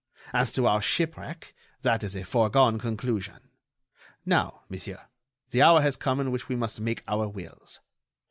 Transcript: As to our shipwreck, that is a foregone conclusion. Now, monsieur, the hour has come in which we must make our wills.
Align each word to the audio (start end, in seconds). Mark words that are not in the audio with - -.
As 0.33 0.51
to 0.53 0.65
our 0.65 0.81
shipwreck, 0.81 1.53
that 1.83 2.03
is 2.03 2.15
a 2.15 2.23
foregone 2.23 2.79
conclusion. 2.79 3.49
Now, 4.25 4.63
monsieur, 4.67 4.99
the 5.51 5.61
hour 5.61 5.79
has 5.83 5.95
come 5.95 6.19
in 6.19 6.31
which 6.31 6.49
we 6.49 6.55
must 6.55 6.79
make 6.79 7.03
our 7.07 7.27
wills. 7.27 7.81